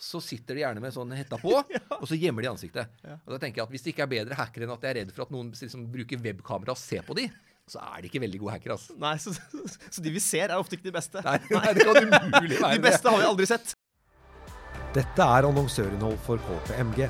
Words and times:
så 0.00 0.20
sitter 0.24 0.56
de 0.56 0.62
gjerne 0.62 0.80
med 0.80 0.94
sånn 0.94 1.12
hetta 1.12 1.36
på, 1.40 1.52
og 2.00 2.06
så 2.08 2.16
gjemmer 2.16 2.46
de 2.46 2.50
ansiktet. 2.54 2.88
Og 3.04 3.34
da 3.34 3.38
tenker 3.42 3.60
jeg 3.60 3.66
at 3.66 3.74
Hvis 3.74 3.84
det 3.84 3.92
ikke 3.92 4.06
er 4.06 4.12
bedre 4.14 4.38
hackere 4.38 4.64
enn 4.66 4.72
at 4.72 4.86
jeg 4.86 4.94
er 4.94 4.98
redd 5.02 5.12
for 5.14 5.26
at 5.26 5.34
noen 5.34 5.50
liksom, 5.52 5.84
bruker 5.92 6.22
webkamera 6.24 6.72
og 6.72 6.80
ser 6.80 7.04
på 7.06 7.16
de, 7.18 7.26
så 7.70 7.82
er 7.84 8.00
de 8.00 8.08
ikke 8.10 8.22
veldig 8.24 8.40
gode 8.40 8.56
hackere. 8.56 8.78
Altså. 8.78 8.96
Nei, 8.98 9.12
så, 9.20 9.34
så 9.94 10.02
de 10.02 10.14
vi 10.14 10.22
ser, 10.24 10.48
er 10.48 10.56
ofte 10.56 10.78
ikke 10.78 10.88
de 10.88 10.96
beste. 10.96 11.22
Nei, 11.26 11.36
nei, 11.52 11.74
det 11.76 11.86
kan 11.86 12.00
umulig 12.00 12.62
være 12.62 12.80
De 12.80 12.86
beste 12.88 13.12
har 13.12 13.20
vi 13.20 13.28
aldri 13.28 13.50
sett. 13.50 13.76
Dette 14.96 15.28
er 15.36 15.46
annonsørinnhold 15.46 16.18
for 16.24 16.40
KPMG. 16.48 17.04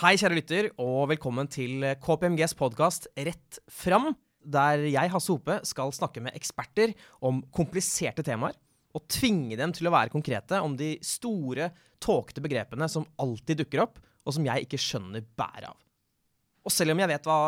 Hei, 0.00 0.14
kjære 0.16 0.38
lytter, 0.38 0.70
og 0.80 1.10
velkommen 1.10 1.50
til 1.52 1.82
KPMGs 2.00 2.54
podkast 2.56 3.10
Rett 3.18 3.58
fram, 3.68 4.14
der 4.40 4.86
jeg, 4.86 5.10
Hasse 5.12 5.34
Hope, 5.34 5.58
skal 5.68 5.92
snakke 5.92 6.22
med 6.24 6.38
eksperter 6.38 6.94
om 7.20 7.42
kompliserte 7.52 8.24
temaer, 8.24 8.56
og 8.96 9.06
tvinge 9.10 9.58
dem 9.58 9.72
til 9.76 9.88
å 9.88 9.94
være 9.94 10.12
konkrete 10.12 10.58
om 10.64 10.74
de 10.78 10.94
store, 11.04 11.70
tåkete 12.02 12.42
begrepene 12.42 12.88
som 12.90 13.06
alltid 13.20 13.62
dukker 13.62 13.84
opp, 13.84 14.00
og 14.24 14.36
som 14.36 14.46
jeg 14.46 14.66
ikke 14.66 14.80
skjønner 14.80 15.24
bæret 15.38 15.70
av. 15.70 15.78
Og 16.66 16.74
selv 16.74 16.92
om 16.92 17.00
jeg 17.00 17.10
vet 17.12 17.28
hva 17.28 17.38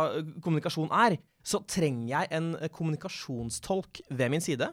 kommunikasjon 0.44 0.92
er, 1.02 1.18
så 1.42 1.60
trenger 1.68 2.06
jeg 2.12 2.30
en 2.38 2.52
kommunikasjonstolk 2.72 4.04
ved 4.12 4.32
min 4.32 4.44
side, 4.44 4.70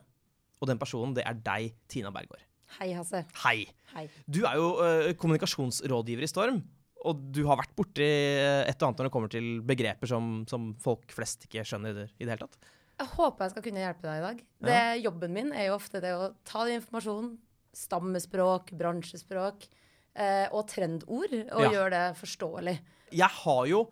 og 0.60 0.70
den 0.70 0.80
personen, 0.80 1.16
det 1.16 1.26
er 1.28 1.40
deg, 1.44 1.74
Tina 1.92 2.12
Bergård. 2.14 2.44
Hei, 2.78 2.92
Hasse. 2.94 3.24
Hei. 3.42 3.64
Hei. 3.96 4.06
Du 4.30 4.44
er 4.46 4.60
jo 4.60 4.74
uh, 4.78 5.10
kommunikasjonsrådgiver 5.18 6.28
i 6.28 6.30
Storm, 6.30 6.60
og 7.08 7.22
du 7.34 7.42
har 7.48 7.58
vært 7.62 7.72
borti 7.78 8.04
øh, 8.04 8.66
et 8.68 8.82
og 8.82 8.90
annet 8.90 9.00
når 9.00 9.08
det 9.08 9.12
kommer 9.14 9.32
til 9.32 9.46
begreper 9.64 10.10
som, 10.12 10.42
som 10.52 10.74
folk 10.84 11.14
flest 11.16 11.46
ikke 11.48 11.64
skjønner 11.64 12.02
i 12.10 12.26
det 12.26 12.34
hele 12.34 12.42
tatt. 12.42 12.58
Jeg 13.00 13.08
håper 13.16 13.46
jeg 13.46 13.52
skal 13.54 13.64
kunne 13.64 13.84
hjelpe 13.84 14.04
deg 14.04 14.18
i 14.20 14.24
dag. 14.26 14.40
Det, 14.70 14.80
Jobben 15.06 15.32
min 15.36 15.52
er 15.56 15.70
jo 15.70 15.78
ofte 15.78 16.02
det 16.04 16.12
å 16.16 16.34
ta 16.48 16.66
den 16.68 16.82
informasjonen, 16.82 17.38
stammespråk, 17.80 18.74
bransjespråk 18.76 19.68
eh, 20.20 20.48
og 20.52 20.66
trendord, 20.68 21.32
og 21.32 21.62
Ja. 21.64 21.70
gjøre 21.72 21.92
det 21.94 22.18
forståelig. 22.20 22.76
Jeg 23.16 23.30
har 23.30 23.62
jo 23.72 23.86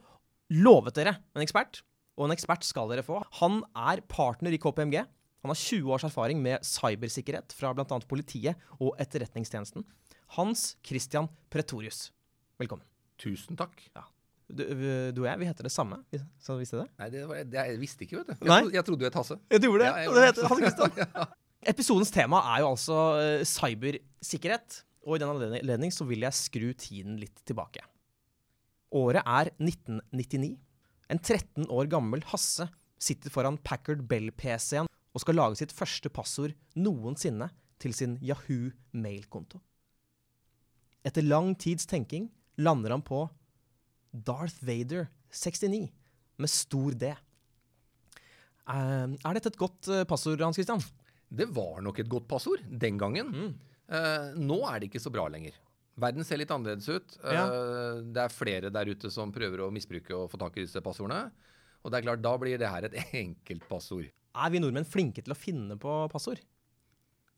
lovet 0.51 0.93
dere 0.99 1.15
en 1.35 1.41
ekspert, 1.45 1.81
og 2.17 2.25
en 2.27 2.35
ekspert 2.35 2.63
skal 2.67 2.89
dere 2.91 3.05
få. 3.05 3.21
Han 3.39 3.61
er 3.75 4.01
partner 4.01 4.51
i 4.51 4.57
KPMG. 4.59 5.05
Han 5.45 5.53
har 5.53 5.55
20 5.55 5.93
års 5.93 6.03
erfaring 6.03 6.41
med 6.41 6.59
cybersikkerhet 6.65 7.53
fra 7.55 7.71
bl.a. 7.73 7.99
politiet 8.09 8.57
og 8.81 8.97
Etterretningstjenesten. 8.99 9.85
Hans 10.35 10.75
Christian 10.83 11.29
Pretorius. 11.49 12.11
Velkommen. 12.59 12.83
Tusen 13.17 13.55
takk. 13.55 13.79
Du, 14.47 14.63
du 15.11 15.21
og 15.23 15.27
jeg, 15.27 15.39
vi 15.41 15.47
heter 15.49 15.67
det 15.67 15.73
samme. 15.73 15.99
Så 16.39 16.55
visste 16.59 16.77
du 16.77 16.83
det? 16.85 16.91
Nei, 17.01 17.09
det, 17.11 17.23
var, 17.27 17.41
det 17.43 17.59
jeg 17.59 17.79
visste 17.81 18.05
ikke, 18.05 18.21
vet 18.21 18.29
du. 18.29 18.35
Jeg, 18.37 18.47
trodde, 18.47 18.75
jeg 18.77 18.87
trodde 18.87 19.01
du 19.01 19.07
het 19.07 19.17
Hasse. 19.19 19.37
Ja, 19.51 19.59
du 19.59 19.67
gjorde 19.67 19.83
det. 19.83 20.05
Ja, 20.05 20.13
det 20.15 20.29
heter 20.29 20.47
Hans 20.51 20.63
Christian. 20.63 21.33
Episodens 21.73 22.13
tema 22.15 22.39
er 22.53 22.63
jo 22.63 22.69
altså 22.71 22.99
uh, 23.17 23.43
cybersikkerhet. 23.47 24.81
Og 25.07 25.17
i 25.17 25.21
den 25.23 25.31
anledning 25.31 25.91
så 25.95 26.07
vil 26.07 26.23
jeg 26.23 26.35
skru 26.35 26.71
tiden 26.79 27.19
litt 27.19 27.43
tilbake. 27.47 27.83
Året 28.95 29.23
er 29.23 29.51
1999. 29.55 30.55
En 31.11 31.19
13 31.19 31.67
år 31.71 31.87
gammel 31.91 32.23
Hasse 32.31 32.67
sitter 32.99 33.31
foran 33.31 33.59
Packard 33.63 34.03
Bell-PC-en 34.09 34.87
og 34.87 35.23
skal 35.23 35.39
lage 35.39 35.59
sitt 35.59 35.73
første 35.75 36.11
passord 36.13 36.55
noensinne 36.75 37.49
til 37.81 37.95
sin 37.95 38.17
Yahoo 38.23 38.71
mailkonto. 38.95 39.59
Etter 41.07 41.23
lang 41.23 41.53
tids 41.59 41.87
tenking 41.87 42.27
lander 42.59 42.95
han 42.95 43.05
på 43.05 43.25
Darth 44.25 44.59
Vader 44.65 45.07
69 45.33 45.87
med 46.37 46.51
stor 46.51 46.95
D. 46.97 47.11
Eh, 48.67 49.15
er 49.15 49.37
dette 49.37 49.53
et 49.53 49.59
godt 49.59 49.89
eh, 49.93 50.05
passord, 50.07 50.41
Hans 50.43 50.59
Christian? 50.59 50.83
Det 51.27 51.47
var 51.55 51.81
nok 51.83 52.01
et 52.03 52.09
godt 52.11 52.27
passord 52.29 52.63
den 52.67 52.99
gangen. 52.99 53.31
Mm. 53.31 53.55
Eh, 53.87 54.35
nå 54.39 54.61
er 54.69 54.79
det 54.79 54.91
ikke 54.91 55.03
så 55.03 55.13
bra 55.13 55.27
lenger. 55.31 55.55
Verden 55.97 56.27
ser 56.27 56.37
litt 56.37 56.51
annerledes 56.53 56.87
ut. 56.91 57.15
Ja. 57.25 57.47
Det 58.05 58.21
er 58.21 58.33
flere 58.33 58.69
der 58.69 58.91
ute 58.91 59.09
som 59.09 59.31
prøver 59.33 59.63
å 59.65 59.71
misbruke 59.73 60.13
og 60.13 60.29
få 60.29 60.37
tak 60.43 60.59
i 60.59 60.67
disse 60.67 60.83
passordene. 60.85 61.31
Og 61.81 61.89
det 61.89 61.99
er 61.99 62.05
klart, 62.05 62.21
da 62.21 62.35
blir 62.37 62.59
det 62.61 62.69
her 62.69 62.85
et 62.85 62.99
enkelt 63.23 63.65
passord. 63.69 64.05
Er 64.37 64.53
vi 64.53 64.61
nordmenn 64.61 64.85
flinke 64.85 65.23
til 65.25 65.33
å 65.33 65.39
finne 65.39 65.79
på 65.81 65.95
passord? 66.11 66.43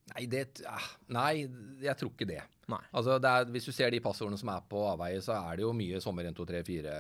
Nei, 0.10 0.26
det, 0.28 0.44
ah, 0.68 0.90
nei, 1.14 1.46
jeg 1.84 1.96
tror 2.00 2.12
ikke 2.12 2.28
det. 2.28 2.42
Nei. 2.70 2.80
Altså, 2.94 3.16
det 3.22 3.30
er, 3.34 3.46
Hvis 3.50 3.66
du 3.66 3.72
ser 3.74 3.90
de 3.92 4.00
passordene 4.06 4.38
som 4.38 4.50
er 4.54 4.62
på 4.70 4.82
avveie, 4.92 5.18
så 5.26 5.34
er 5.40 5.58
det 5.58 5.64
jo 5.66 5.72
mye 5.74 6.00
sommer 6.04 6.28
1, 6.30 6.36
2, 6.38 6.46
3, 6.52 6.60
4. 6.68 6.96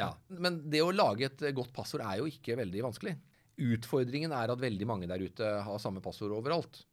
Ja. 0.00 0.08
Men 0.28 0.56
det 0.70 0.80
å 0.82 0.90
lage 0.94 1.28
et 1.28 1.44
godt 1.54 1.72
passord 1.76 2.02
er 2.02 2.18
jo 2.18 2.26
ikke 2.26 2.56
veldig 2.58 2.82
vanskelig. 2.88 3.14
Utfordringen 3.58 4.32
er 4.34 4.50
at 4.52 4.60
veldig 4.62 4.86
mange 4.86 5.08
der 5.10 5.22
ute 5.22 5.46
har 5.66 5.78
samme 5.82 6.02
passord 6.02 6.34
overalt. 6.34 6.84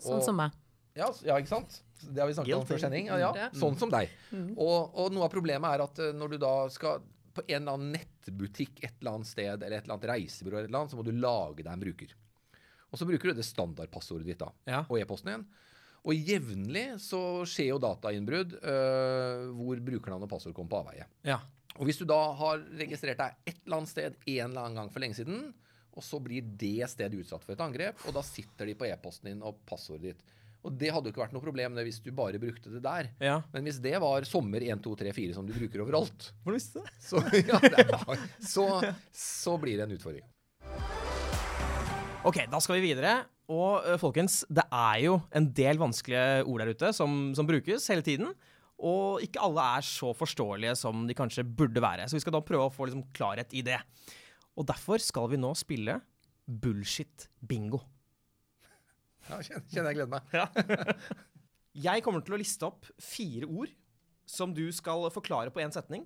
Sånn 0.00 0.18
Og- 0.20 0.24
som 0.24 0.36
meg. 0.36 0.52
Ja, 0.96 1.06
ja, 1.24 1.36
ikke 1.38 1.48
sant? 1.52 1.82
Det 2.00 2.18
har 2.18 2.26
vi 2.26 2.34
snakket 2.34 2.54
om 2.56 2.64
Guilty. 2.64 2.72
før 2.72 2.80
sending. 2.80 3.06
Ja, 3.06 3.18
ja. 3.36 3.50
Sånn 3.54 3.76
som 3.78 3.90
deg. 3.92 4.08
Og, 4.56 4.90
og 4.96 5.12
noe 5.12 5.24
av 5.28 5.30
problemet 5.32 5.68
er 5.76 5.84
at 5.84 5.98
eh, 6.02 6.12
når 6.16 6.30
du 6.34 6.38
da 6.38 6.68
skal 6.68 7.00
på 7.32 7.44
en 7.46 7.60
eller 7.62 7.72
annen 7.76 7.92
nettbutikk 7.94 8.82
et 8.82 8.94
eller 9.00 9.12
annet 9.20 9.26
sted, 9.30 9.62
eller 9.62 9.76
et 9.78 9.84
eller 9.84 9.94
annet 9.94 10.08
reisebyrå, 10.10 10.56
eller 10.58 10.64
et 10.66 10.68
eller 10.72 10.80
annet, 10.80 10.90
så 10.90 10.98
må 10.98 11.04
du 11.06 11.12
lage 11.12 11.62
deg 11.62 11.72
en 11.72 11.84
bruker. 11.84 12.14
Og 12.90 12.98
så 12.98 13.06
bruker 13.06 13.30
du 13.30 13.34
det 13.38 13.44
standardpassordet 13.46 14.26
ditt 14.26 14.38
da, 14.42 14.50
Ja. 14.66 14.80
og 14.88 14.98
e-posten 14.98 15.28
igjen. 15.30 15.46
Og 16.08 16.16
jevnlig 16.16 16.84
så 17.02 17.20
skjer 17.48 17.74
jo 17.74 17.80
datainnbrudd 17.82 18.56
uh, 18.62 19.50
hvor 19.56 19.82
brukernavn 19.84 20.24
og 20.24 20.30
passord 20.32 20.54
kommer 20.56 20.72
på 20.72 20.80
avveie. 20.84 21.08
Ja. 21.26 21.40
Og 21.76 21.88
hvis 21.88 22.00
du 22.00 22.06
da 22.08 22.18
har 22.36 22.62
registrert 22.80 23.20
deg 23.20 23.36
et 23.48 23.60
eller 23.64 23.80
annet 23.80 23.92
sted 23.92 24.16
en 24.16 24.46
eller 24.48 24.62
annen 24.62 24.80
gang 24.80 24.92
for 24.92 25.04
lenge 25.04 25.18
siden, 25.20 25.50
og 25.90 26.04
så 26.06 26.20
blir 26.22 26.44
det 26.60 26.88
stedet 26.92 27.20
utsatt 27.20 27.44
for 27.44 27.54
et 27.54 27.62
angrep, 27.64 28.00
og 28.06 28.14
da 28.16 28.22
sitter 28.24 28.70
de 28.70 28.76
på 28.78 28.86
e-posten 28.88 29.32
din 29.32 29.42
og 29.44 29.58
passordet 29.68 30.12
ditt. 30.14 30.36
Og 30.60 30.74
det 30.76 30.90
hadde 30.92 31.08
jo 31.08 31.14
ikke 31.14 31.22
vært 31.22 31.32
noe 31.32 31.44
problem 31.44 31.76
det 31.76 31.86
hvis 31.86 32.02
du 32.04 32.10
bare 32.12 32.40
brukte 32.40 32.72
det 32.72 32.82
der. 32.84 33.08
ja. 33.22 33.38
Men 33.52 33.64
hvis 33.64 33.80
det 33.80 33.94
var 34.02 34.26
sommer 34.28 34.60
1, 34.64 34.82
2, 34.84 34.92
3, 35.02 35.14
4 35.16 35.36
som 35.38 35.46
du 35.48 35.54
bruker 35.56 35.84
overalt, 35.86 36.30
så, 37.00 37.22
ja, 37.50 37.60
det 37.64 37.86
er 37.86 38.26
så, 38.44 38.66
så 39.12 39.56
blir 39.60 39.80
det 39.80 39.88
en 39.88 39.96
utfordring. 39.96 40.26
Ok, 42.26 42.36
da 42.52 42.58
skal 42.60 42.76
vi 42.78 42.90
videre. 42.90 43.14
Og 43.50 43.86
folkens, 43.98 44.42
det 44.52 44.62
er 44.68 44.98
jo 45.06 45.16
en 45.34 45.48
del 45.56 45.78
vanskelige 45.80 46.44
ord 46.46 46.62
der 46.62 46.72
ute 46.74 46.90
som, 46.94 47.30
som 47.34 47.48
brukes 47.48 47.86
hele 47.90 48.04
tiden. 48.06 48.34
Og 48.80 49.24
ikke 49.24 49.40
alle 49.44 49.64
er 49.78 49.84
så 49.84 50.12
forståelige 50.16 50.76
som 50.78 51.06
de 51.08 51.16
kanskje 51.16 51.44
burde 51.44 51.82
være. 51.82 52.06
Så 52.08 52.16
vi 52.16 52.22
skal 52.22 52.36
da 52.36 52.42
prøve 52.44 52.68
å 52.68 52.72
få 52.72 52.86
liksom, 52.88 53.06
klarhet 53.16 53.52
i 53.56 53.64
det. 53.66 53.78
Og 54.56 54.68
derfor 54.68 55.02
skal 55.02 55.30
vi 55.32 55.40
nå 55.40 55.50
spille 55.58 55.98
bullshit-bingo. 56.50 57.80
Ja, 59.30 59.40
kjenner, 59.44 59.90
jeg 59.90 59.98
gleder 60.00 60.14
meg. 60.14 61.04
Jeg 61.80 62.02
kommer 62.02 62.18
til 62.26 62.34
å 62.34 62.38
liste 62.40 62.66
opp 62.66 62.88
fire 62.98 63.46
ord 63.46 63.70
som 64.26 64.50
du 64.50 64.64
skal 64.74 65.04
forklare 65.14 65.52
på 65.54 65.60
én 65.62 65.70
setning. 65.70 66.02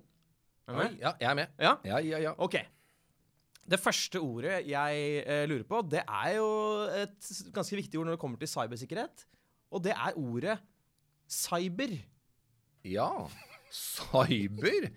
Er 0.69 0.75
du 0.75 0.77
Oi, 0.77 0.83
med? 0.91 0.99
ja, 1.01 1.11
jeg 1.17 1.29
er 1.31 1.37
med. 1.39 1.55
Ja? 1.57 1.71
Ja, 1.89 1.97
ja, 2.05 2.19
ja. 2.21 2.33
Ok. 2.37 2.59
Det 3.65 3.79
første 3.81 4.21
ordet 4.21 4.59
jeg 4.69 5.05
eh, 5.25 5.45
lurer 5.49 5.65
på, 5.65 5.81
det 5.89 6.03
er 6.05 6.35
jo 6.37 6.49
et 7.01 7.29
ganske 7.55 7.79
viktig 7.79 7.97
ord 7.97 8.09
når 8.09 8.17
det 8.17 8.21
kommer 8.21 8.41
til 8.41 8.51
cybersikkerhet. 8.51 9.25
Og 9.73 9.81
det 9.85 9.95
er 9.95 10.19
ordet 10.21 10.59
cyber. 11.25 11.97
Ja. 12.85 13.09
Cyber 13.73 14.91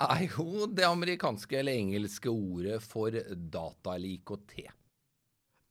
er 0.00 0.26
jo 0.26 0.66
det 0.68 0.84
amerikanske 0.86 1.58
eller 1.60 1.80
engelske 1.80 2.30
ordet 2.30 2.78
for 2.84 3.10
data 3.10 3.96
eller 3.96 4.12
IKT. 4.12 4.54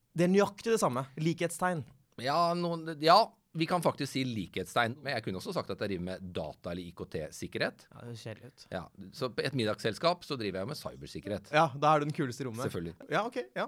Det 0.09 0.25
er 0.25 0.33
nøyaktig 0.33 0.73
det 0.73 0.81
samme. 0.81 1.05
Likhetstegn. 1.21 1.85
Ja, 2.19 2.51
noen, 2.57 2.97
ja, 2.99 3.21
vi 3.53 3.65
kan 3.65 3.81
faktisk 3.81 4.11
si 4.13 4.23
likhetstegn. 4.23 4.95
Men 5.01 5.13
jeg 5.15 5.23
kunne 5.25 5.39
også 5.41 5.53
sagt 5.55 5.69
at 5.73 5.79
jeg 5.81 5.89
driver 5.89 6.03
med 6.05 6.33
data- 6.33 6.71
eller 6.71 6.83
IKT-sikkerhet. 6.91 7.87
Ja, 7.91 8.01
det 8.05 8.17
kjedelig 8.21 8.45
ut. 8.51 8.65
Ja, 8.71 8.83
så 9.17 9.29
på 9.33 9.41
et 9.43 9.53
middagsselskap 9.57 10.23
så 10.23 10.37
driver 10.37 10.59
jeg 10.61 10.67
med 10.67 10.77
cybersikkerhet. 10.77 11.49
Ja, 11.51 11.67
da 11.75 11.95
er 11.95 11.99
du 11.99 12.05
den 12.05 12.13
kuleste 12.13 12.43
i 12.43 12.47
rommet. 12.47 12.61
Selvfølgelig. 12.67 12.95
Ja, 13.09 13.25
ok. 13.25 13.39
Ja. 13.55 13.67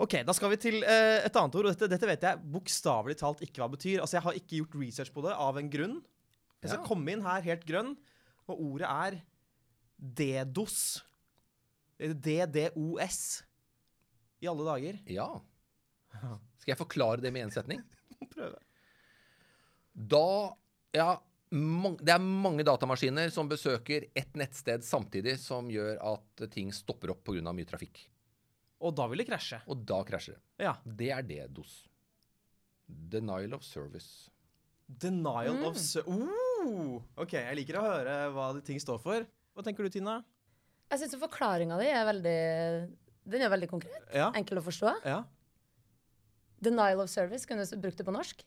Ok, 0.00 0.14
Da 0.24 0.32
skal 0.32 0.48
vi 0.50 0.56
til 0.56 0.78
eh, 0.84 1.24
et 1.26 1.36
annet 1.36 1.54
ord. 1.58 1.66
og 1.66 1.74
Dette, 1.74 1.88
dette 1.90 2.06
vet 2.08 2.22
jeg 2.22 2.38
bokstavelig 2.54 3.18
talt 3.20 3.42
ikke 3.44 3.60
hva 3.60 3.66
det 3.68 3.78
betyr. 3.78 4.00
Altså, 4.00 4.16
Jeg 4.16 4.22
har 4.22 4.32
ikke 4.38 4.56
gjort 4.62 4.78
research 4.80 5.12
på 5.12 5.22
det 5.26 5.34
av 5.36 5.58
en 5.58 5.68
grunn. 5.70 5.98
Jeg 6.62 6.70
skal 6.70 6.80
Ja. 6.80 6.86
komme 6.86 7.08
inn 7.12 7.20
her 7.22 7.40
helt 7.42 7.66
grønn, 7.66 7.96
og 8.48 8.60
ordet 8.60 8.88
er 8.88 9.20
DDoS. 10.00 11.02
Eller 11.98 12.14
DDoS. 12.14 13.42
I 14.40 14.46
alle 14.48 14.64
dager. 14.64 14.98
Ja. 15.06 15.28
Skal 16.60 16.72
jeg 16.72 16.78
forklare 16.80 17.20
det 17.20 17.32
med 17.32 17.44
én 17.48 17.52
setning? 17.52 17.82
Prøve. 18.34 18.56
Da 20.08 20.56
Ja, 20.96 21.10
det 21.50 22.12
er 22.14 22.22
mange 22.22 22.64
datamaskiner 22.66 23.30
som 23.34 23.48
besøker 23.50 24.06
ett 24.14 24.34
nettsted 24.38 24.84
samtidig, 24.86 25.36
som 25.42 25.68
gjør 25.70 25.98
at 26.12 26.44
ting 26.54 26.70
stopper 26.74 27.10
opp 27.10 27.24
pga. 27.26 27.52
mye 27.52 27.66
trafikk. 27.66 28.04
Og 28.80 28.94
da 28.96 29.06
vil 29.10 29.18
det 29.18 29.26
krasje. 29.28 29.60
Og 29.68 29.84
da 29.84 30.00
krasjer 30.06 30.38
det. 30.38 30.64
Ja. 30.64 30.76
Det 30.84 31.10
er 31.10 31.22
det, 31.26 31.40
DOS. 31.52 31.88
Denial 32.86 33.54
of 33.54 33.62
service. 33.62 34.30
Denial 34.86 35.64
of 35.66 35.76
service 35.78 36.40
Oh, 36.60 37.00
OK, 37.16 37.32
jeg 37.38 37.56
liker 37.56 37.78
å 37.78 37.84
høre 37.84 38.14
hva 38.34 38.50
de 38.56 38.62
ting 38.66 38.80
står 38.82 38.98
for. 39.02 39.26
Hva 39.54 39.64
tenker 39.64 39.86
du, 39.86 39.90
Tina? 39.94 40.18
Jeg 40.90 41.02
syns 41.02 41.14
forklaringa 41.22 41.78
di 41.80 41.86
er 41.88 42.06
veldig 42.08 42.38
Den 43.30 43.44
er 43.46 43.52
veldig 43.52 43.68
konkret. 43.70 44.08
Ja. 44.14 44.30
Enkel 44.36 44.58
å 44.60 44.64
forstå. 44.64 44.96
ja. 45.06 45.22
Denial 46.60 47.00
of 47.00 47.08
service, 47.08 47.46
kunne 47.48 47.64
du 47.64 47.76
brukt 47.80 47.96
det 47.96 48.04
på 48.04 48.12
norsk? 48.12 48.42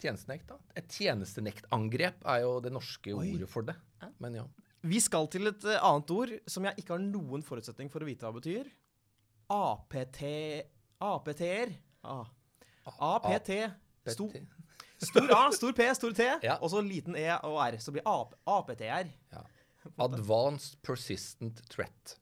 Tjenestenekt, 0.00 0.48
da. 0.50 0.58
Et 0.76 0.88
tjenestenektangrep 0.92 2.24
er 2.28 2.40
jo 2.44 2.56
det 2.64 2.72
norske 2.74 3.14
Oi. 3.16 3.34
ordet 3.34 3.48
for 3.50 3.66
det. 3.68 3.76
Men 4.22 4.34
ja. 4.42 4.44
Vi 4.86 5.00
skal 5.02 5.26
til 5.32 5.48
et 5.50 5.64
eh, 5.64 5.80
annet 5.82 6.10
ord 6.14 6.32
som 6.46 6.66
jeg 6.68 6.82
ikke 6.82 6.94
har 6.94 7.02
noen 7.02 7.42
forutsetning 7.42 7.88
for 7.90 8.04
å 8.04 8.08
vite 8.08 8.26
hva 8.28 8.34
betyr. 8.36 8.68
APT 9.50 10.22
APT-er. 11.02 11.72
Ah. 12.06 12.26
APT. 12.86 13.50
Stor, 14.06 14.30
stor 15.02 15.32
A, 15.34 15.40
stor 15.52 15.72
P, 15.74 15.88
stor 15.98 16.12
T, 16.14 16.26
Ja. 16.46 16.58
og 16.62 16.70
så 16.70 16.80
liten 16.84 17.16
E 17.18 17.26
og 17.42 17.58
R. 17.64 17.78
Så 17.82 17.92
blir 17.92 18.06
AP, 18.06 18.36
APT-er. 18.46 19.10
Ja. 19.34 19.42
Advanced 20.02 20.80
Persistent 20.82 21.60
Threat 21.70 22.16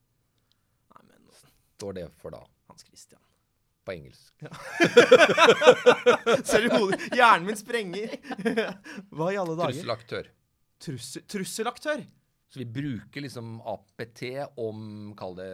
Nei, 0.92 1.02
men 1.08 1.22
står 1.78 1.94
det 1.96 2.02
for 2.20 2.34
da, 2.34 2.42
Hans 2.68 2.84
Christian. 2.84 3.20
På 3.84 3.94
engelsk. 3.94 4.32
Ser 6.48 6.64
du 6.64 6.74
hodet? 6.74 7.00
Hjernen 7.14 7.48
min 7.48 7.58
sprenger. 7.58 8.14
Hva 9.14 9.30
i 9.32 9.40
alle 9.40 9.56
dager? 9.58 9.72
Trusselaktør. 9.72 10.30
Trussel, 10.84 11.24
trusselaktør. 11.30 12.04
Så 12.54 12.60
vi 12.60 12.68
bruker 12.70 13.24
liksom 13.24 13.56
APT 13.66 14.22
om, 14.62 15.10
kall 15.18 15.34
det, 15.38 15.50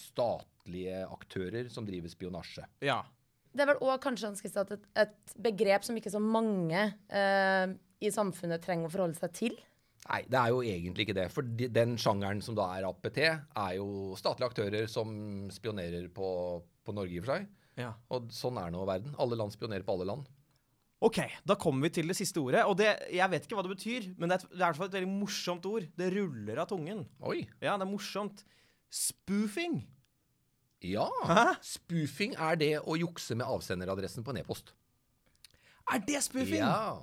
statlige 0.00 1.02
aktører 1.04 1.68
som 1.72 1.84
driver 1.88 2.12
spionasje. 2.12 2.64
Ja. 2.84 3.02
Det 3.52 3.64
er 3.64 3.70
vel 3.72 3.82
òg 3.84 3.98
kanskje 4.00 4.30
et, 4.32 4.88
et 5.04 5.36
begrep 5.44 5.84
som 5.84 5.96
ikke 5.98 6.12
så 6.12 6.22
mange 6.22 6.86
eh, 7.08 7.66
i 8.00 8.12
samfunnet 8.14 8.64
trenger 8.64 8.88
å 8.88 8.94
forholde 8.94 9.20
seg 9.20 9.34
til. 9.36 9.58
Nei, 10.08 10.22
det 10.24 10.38
er 10.40 10.52
jo 10.54 10.62
egentlig 10.64 11.04
ikke 11.04 11.16
det. 11.18 11.26
For 11.34 11.44
den 11.44 11.98
sjangeren 12.00 12.40
som 12.44 12.56
da 12.56 12.70
er 12.78 12.86
APT, 12.88 13.18
er 13.28 13.72
jo 13.76 14.16
statlige 14.16 14.48
aktører 14.48 14.86
som 14.88 15.10
spionerer 15.52 16.06
på, 16.14 16.28
på 16.86 16.94
Norge 16.96 17.12
i 17.12 17.20
og 17.20 17.26
for 17.26 17.34
seg. 17.34 17.48
ja. 17.76 17.90
Og 18.16 18.30
sånn 18.32 18.56
er 18.62 18.72
nå 18.72 18.86
verden. 18.88 19.12
Alle 19.20 19.36
land 19.36 19.52
spionerer 19.52 19.84
på 19.84 19.98
alle 19.98 20.08
land. 20.08 20.30
OK, 21.04 21.20
da 21.46 21.54
kommer 21.60 21.86
vi 21.86 21.92
til 22.00 22.08
det 22.10 22.16
siste 22.18 22.40
ordet. 22.40 22.64
Og 22.66 22.74
det, 22.80 22.88
jeg 23.14 23.30
vet 23.30 23.44
ikke 23.44 23.58
hva 23.58 23.62
det 23.66 23.74
betyr, 23.76 24.08
men 24.18 24.32
det 24.32 24.38
er, 24.40 24.46
det 24.48 24.56
er 24.56 24.64
i 24.64 24.64
hvert 24.64 24.80
fall 24.80 24.88
et 24.88 24.96
veldig 24.96 25.10
morsomt 25.12 25.68
ord. 25.70 25.84
Det 26.00 26.08
ruller 26.16 26.62
av 26.64 26.70
tungen. 26.72 27.04
Oi. 27.28 27.42
Ja, 27.60 27.76
det 27.76 27.84
er 27.84 27.90
morsomt. 27.92 28.42
Spoofing. 28.90 29.76
Ja. 30.88 31.04
Hæ? 31.28 31.44
Spoofing 31.68 32.34
er 32.34 32.58
det 32.58 32.72
å 32.80 32.96
jukse 32.98 33.36
med 33.38 33.46
avsenderadressen 33.46 34.24
på 34.26 34.32
en 34.34 34.40
e-post. 34.40 34.72
Er 35.92 36.02
det 36.08 36.24
spoofing? 36.24 36.64
Ja. 36.64 36.96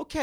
OK. 0.00 0.16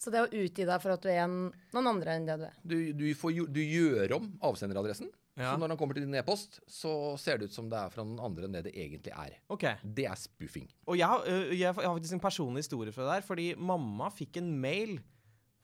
Så 0.00 0.08
det 0.12 0.22
å 0.24 0.28
utgi 0.32 0.64
deg 0.64 0.80
for 0.80 0.94
at 0.94 1.02
du 1.04 1.10
er 1.12 1.22
en, 1.26 1.50
noen 1.76 1.88
andre 1.90 2.14
enn 2.16 2.24
det 2.28 2.36
du 2.40 2.44
er. 2.48 2.54
Du, 2.64 2.76
du, 2.96 3.06
får, 3.18 3.34
du 3.52 3.60
gjør 3.60 4.14
om 4.16 4.30
avsenderadressen. 4.48 5.10
Ja. 5.36 5.52
Så 5.52 5.60
når 5.60 5.72
han 5.74 5.78
kommer 5.80 5.96
til 5.96 6.04
din 6.06 6.16
e-post, 6.18 6.58
så 6.68 6.90
ser 7.20 7.38
det 7.40 7.48
ut 7.50 7.54
som 7.54 7.68
det 7.70 7.78
er 7.78 7.92
fra 7.92 8.02
noen 8.04 8.18
andre 8.24 8.48
enn 8.48 8.56
det 8.56 8.62
det 8.66 8.72
egentlig 8.80 9.12
er. 9.12 9.36
Okay. 9.52 9.76
Det 9.84 10.06
er 10.08 10.18
spoofing. 10.18 10.66
Og 10.88 10.96
jeg, 10.98 11.06
har, 11.08 11.22
øh, 11.28 11.52
jeg, 11.52 11.68
har- 11.68 11.84
jeg 11.84 11.88
har 11.90 11.96
faktisk 12.00 12.16
en 12.16 12.24
personlig 12.24 12.64
historie 12.64 12.92
fra 12.96 13.06
det 13.06 13.14
der, 13.18 13.26
fordi 13.28 13.46
mamma 13.56 14.08
fikk 14.12 14.40
en 14.40 14.50
mail 14.60 14.96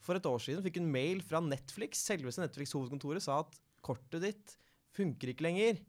for 0.06 0.20
et 0.20 0.28
år 0.28 0.38
siden 0.44 0.62
fikk 0.64 0.78
en 0.80 0.92
mail 0.92 1.20
fra 1.26 1.40
Netflix. 1.42 2.04
Selveste 2.06 2.44
Netflix 2.44 2.76
hovedkontoret 2.76 3.24
sa 3.24 3.40
at 3.42 3.56
kortet 3.84 4.22
ditt 4.22 4.54
funker 4.96 5.32
ikke 5.32 5.44
lenger. 5.48 5.80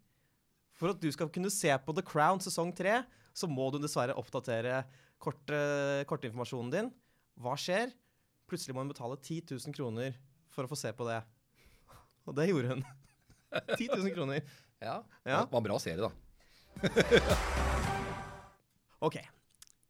For 0.77 0.91
at 0.95 1.03
du 1.03 1.07
skal 1.13 1.29
kunne 1.33 1.51
se 1.53 1.71
på 1.83 1.95
The 1.99 2.03
Crown 2.05 2.39
sesong 2.43 2.71
3, 2.75 3.01
så 3.37 3.47
må 3.51 3.67
du 3.75 3.79
dessverre 3.83 4.15
oppdatere 4.17 4.81
kort, 5.21 5.43
kortinformasjonen 6.09 6.73
din. 6.73 6.91
Hva 7.43 7.53
skjer? 7.59 7.91
Plutselig 8.47 8.75
må 8.75 8.83
hun 8.83 8.91
betale 8.91 9.17
10 9.19 9.43
000 9.51 9.75
kroner 9.75 10.15
for 10.53 10.65
å 10.65 10.71
få 10.71 10.77
se 10.79 10.91
på 10.95 11.07
det. 11.07 11.19
Og 12.27 12.35
det 12.37 12.49
gjorde 12.49 12.75
hun. 12.75 12.85
10 13.77 13.89
000 13.93 14.13
kroner. 14.15 14.43
Ja. 14.79 15.01
Ja. 15.23 15.43
Det 15.43 15.55
var 15.55 15.65
bra 15.65 15.79
serie, 15.83 16.07
da. 16.07 16.11
Ok. 18.97 19.19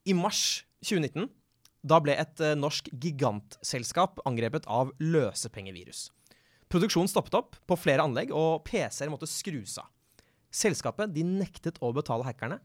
I 0.03 0.13
mars 0.17 0.65
2019 0.83 1.29
da 1.87 1.99
ble 2.03 2.15
et 2.19 2.41
eh, 2.43 2.57
norsk 2.59 2.89
gigantselskap 2.91 4.19
angrepet 4.27 4.65
av 4.67 4.89
løsepengevirus. 4.99 6.09
Produksjonen 6.67 7.07
stoppet 7.07 7.37
opp 7.37 7.55
på 7.69 7.77
flere 7.79 8.03
anlegg, 8.03 8.33
og 8.35 8.65
PC-er 8.67 9.11
måtte 9.13 9.29
skrus 9.29 9.77
av. 9.79 9.87
Selskapet 10.51 11.13
de 11.15 11.23
nektet 11.23 11.79
å 11.79 11.93
betale 11.95 12.27
hackerne, 12.27 12.57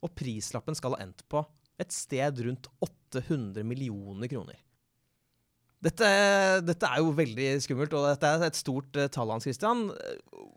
og 0.00 0.14
prislappen 0.16 0.76
skal 0.76 0.96
ha 0.96 1.02
endt 1.04 1.24
på 1.28 1.42
et 1.80 1.92
sted 1.92 2.40
rundt 2.46 2.70
800 2.84 3.66
millioner 3.66 4.30
kroner. 4.30 4.56
Dette, 5.84 6.08
dette 6.64 6.88
er 6.88 7.02
jo 7.02 7.10
veldig 7.12 7.48
skummelt, 7.60 7.92
og 7.92 8.06
dette 8.08 8.28
er 8.30 8.46
et 8.46 8.56
stort 8.56 8.96
eh, 8.96 9.10
tall, 9.12 9.28
Hans 9.34 9.44
Christian. 9.44 9.90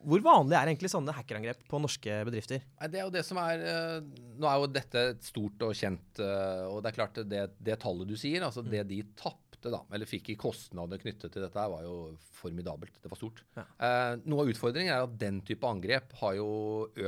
Hvor 0.07 0.21
vanlig 0.23 0.55
er 0.55 0.69
egentlig 0.69 0.91
sånne 0.93 1.15
hackerangrep 1.17 1.65
på 1.67 1.81
norske 1.83 2.21
bedrifter? 2.29 2.63
Det 2.87 3.01
er 3.01 3.03
jo 3.03 3.11
det 3.11 3.25
som 3.27 3.39
er 3.41 3.63
eh, 3.67 3.97
Nå 4.39 4.47
er 4.47 4.61
jo 4.61 4.69
dette 4.71 5.03
stort 5.25 5.65
og 5.67 5.73
kjent 5.75 6.21
eh, 6.23 6.63
Og 6.69 6.79
det 6.83 6.91
er 6.91 6.95
klart 6.95 7.19
det, 7.27 7.41
det 7.59 7.75
tallet 7.81 8.07
du 8.07 8.15
sier, 8.19 8.45
altså 8.47 8.63
det 8.63 8.85
de 8.87 9.01
tapte, 9.19 9.71
da, 9.73 9.81
eller 9.91 10.07
fikk 10.07 10.31
i 10.31 10.37
kostnader 10.39 11.01
knyttet 11.01 11.33
til 11.33 11.43
dette, 11.43 11.67
var 11.73 11.83
jo 11.83 12.13
formidabelt. 12.37 13.01
Det 13.03 13.11
var 13.11 13.19
stort. 13.19 13.43
Ja. 13.57 13.65
Eh, 13.83 14.13
noe 14.29 14.45
av 14.45 14.53
utfordringen 14.53 14.93
er 14.93 15.03
at 15.09 15.19
den 15.19 15.41
type 15.43 15.67
angrep 15.67 16.15
har 16.21 16.37
jo 16.39 16.47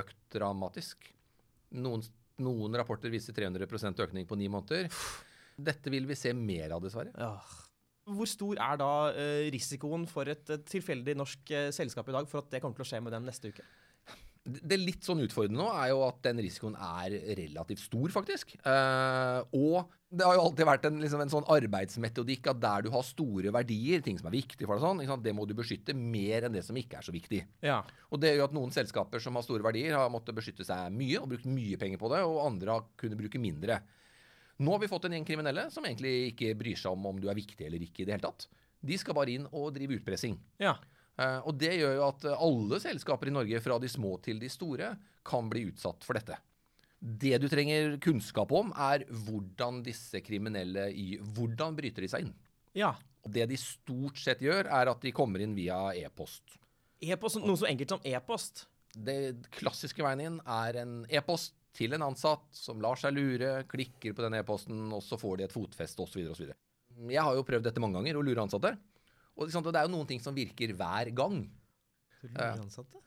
økt 0.02 0.20
dramatisk. 0.36 1.08
Noen, 1.80 2.04
noen 2.44 2.76
rapporter 2.82 3.14
viser 3.14 3.38
300% 3.38 4.04
økning 4.04 4.28
på 4.28 4.36
ni 4.42 4.52
måneder. 4.52 4.92
Dette 5.70 5.92
vil 5.94 6.10
vi 6.10 6.20
se 6.20 6.34
mer 6.36 6.76
av, 6.76 6.84
dessverre. 6.84 7.16
Ja. 7.16 7.38
Hvor 8.10 8.30
stor 8.30 8.62
er 8.66 8.80
da 8.82 8.94
eh, 9.14 9.50
risikoen 9.54 10.08
for 10.10 10.30
et, 10.32 10.56
tilfeldig 10.70 11.18
norsk 11.20 11.54
eh, 11.56 11.70
selskap 11.76 12.10
i 12.10 12.16
dag 12.16 12.30
for 12.30 12.44
at 12.44 12.50
det 12.54 12.64
kommer 12.64 12.80
til 12.80 12.88
å 12.88 12.90
skje 12.94 13.04
med 13.06 13.16
dem 13.16 13.28
neste 13.28 13.54
uke? 13.54 13.66
Det 14.50 14.78
litt 14.80 15.06
sånn 15.06 15.22
utfordrende 15.22 15.60
nå 15.60 15.68
er 15.76 15.92
jo 15.92 16.02
at 16.08 16.22
den 16.26 16.40
risikoen 16.42 16.76
er 16.80 17.14
relativt 17.38 17.84
stor, 17.84 18.10
faktisk. 18.14 18.56
Eh, 18.64 19.40
og 19.60 19.92
det 20.10 20.26
har 20.26 20.40
jo 20.40 20.46
alltid 20.48 20.66
vært 20.66 20.88
en, 20.90 20.98
liksom 21.04 21.22
en 21.22 21.32
sånn 21.32 21.50
arbeidsmetodikk 21.54 22.50
at 22.50 22.62
der 22.64 22.86
du 22.88 22.90
har 22.96 23.06
store 23.06 23.52
verdier, 23.54 24.02
ting 24.06 24.18
som 24.18 24.30
er 24.32 24.38
viktig 24.40 24.66
for 24.66 24.80
deg, 24.80 25.06
sånn, 25.06 25.22
det 25.26 25.36
må 25.38 25.46
du 25.46 25.54
beskytte 25.58 25.94
mer 25.94 26.48
enn 26.48 26.56
det 26.56 26.64
som 26.66 26.78
ikke 26.80 26.98
er 26.98 27.06
så 27.06 27.14
viktig. 27.14 27.44
Ja. 27.66 27.84
Og 28.10 28.24
det 28.24 28.34
gjør 28.34 28.48
at 28.48 28.58
noen 28.58 28.74
selskaper 28.74 29.22
som 29.22 29.38
har 29.38 29.46
store 29.46 29.66
verdier, 29.68 30.00
har 30.00 30.10
måttet 30.14 30.38
beskytte 30.40 30.66
seg 30.66 30.90
mye 30.96 31.22
og 31.22 31.30
brukt 31.36 31.46
mye 31.46 31.78
penger 31.82 32.02
på 32.02 32.10
det, 32.16 32.24
og 32.26 32.42
andre 32.48 32.80
har 32.80 32.90
kunnet 32.98 33.22
bruke 33.22 33.44
mindre. 33.44 33.84
Nå 34.60 34.74
har 34.76 34.82
vi 34.84 34.90
fått 34.92 35.08
en 35.08 35.16
gjeng 35.16 35.28
kriminelle 35.28 35.68
som 35.72 35.86
egentlig 35.88 36.34
ikke 36.34 36.54
bryr 36.60 36.80
seg 36.80 36.92
om 36.92 37.06
om 37.14 37.20
du 37.22 37.30
er 37.32 37.38
viktig 37.38 37.66
eller 37.68 37.84
ikke 37.86 38.04
i 38.04 38.08
det 38.08 38.18
hele 38.18 38.26
tatt. 38.28 38.48
De 38.80 38.98
skal 39.00 39.16
bare 39.16 39.32
inn 39.36 39.48
og 39.52 39.74
drive 39.76 40.00
utpressing. 40.00 40.40
ja. 40.62 40.78
Uh, 41.20 41.42
og 41.50 41.58
det 41.60 41.74
gjør 41.76 41.98
jo 41.98 42.04
at 42.06 42.26
alle 42.32 42.78
selskaper 42.80 43.28
i 43.28 43.32
Norge, 43.36 43.60
fra 43.60 43.76
de 43.84 43.90
små 43.92 44.14
til 44.24 44.38
de 44.40 44.48
store, 44.48 44.94
kan 45.28 45.50
bli 45.52 45.66
utsatt 45.68 46.06
for 46.08 46.16
dette. 46.16 46.38
Det 47.00 47.34
du 47.44 47.50
trenger 47.52 47.98
kunnskap 48.00 48.54
om, 48.56 48.72
er 48.72 49.04
hvordan 49.26 49.82
disse 49.84 50.22
kriminelle 50.24 50.86
i 50.96 51.18
Hvordan 51.20 51.76
bryter 51.76 52.08
de 52.08 52.12
seg 52.12 52.24
inn? 52.28 52.34
ja. 52.72 52.94
Og 53.28 53.34
det 53.36 53.50
de 53.52 53.58
stort 53.60 54.16
sett 54.16 54.40
gjør, 54.40 54.70
er 54.72 54.88
at 54.88 55.02
de 55.04 55.12
kommer 55.12 55.44
inn 55.44 55.52
via 55.52 55.90
e-post. 56.00 56.56
E-post, 57.04 57.42
Noe 57.44 57.60
så 57.60 57.68
enkelt 57.68 57.92
som 57.92 58.06
e-post. 58.08 58.62
Det 58.96 59.18
klassiske 59.58 60.00
veien 60.06 60.24
inn 60.24 60.38
er 60.48 60.80
en 60.80 60.94
e-post 61.12 61.52
til 61.80 61.96
en 61.96 62.04
ansatt 62.10 62.50
som 62.56 62.82
lar 62.84 63.00
seg 63.00 63.16
lure, 63.16 63.54
klikker 63.72 64.16
på 64.18 64.26
den 64.26 64.36
e-posten, 64.42 64.82
og 64.96 65.04
så 65.06 65.20
får 65.20 65.40
de 65.40 65.48
et 65.48 65.56
fotfeste 65.56 66.04
osv. 66.04 66.26
osv. 66.34 66.50
Jeg 67.10 67.24
har 67.24 67.38
jo 67.38 67.46
prøvd 67.48 67.70
dette 67.70 67.80
mange 67.84 67.96
ganger, 68.02 68.20
å 68.20 68.26
lure 68.26 68.44
ansatte. 68.44 68.74
Og 69.40 69.48
det 69.48 69.56
er 69.80 69.88
jo 69.88 69.94
noen 69.96 70.10
ting 70.10 70.20
som 70.20 70.36
virker 70.36 70.74
hver 70.76 71.14
gang. 71.16 71.46
Ja. 72.36 72.50